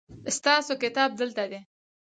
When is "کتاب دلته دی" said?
0.83-1.59